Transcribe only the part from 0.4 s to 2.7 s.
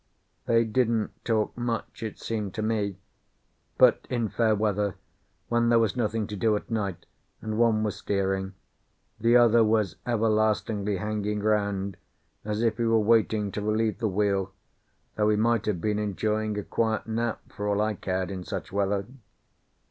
They didn't talk much, it seemed to